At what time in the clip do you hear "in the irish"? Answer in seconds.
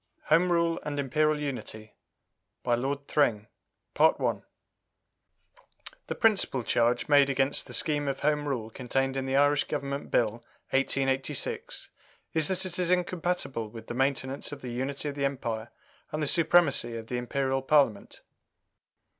9.15-9.65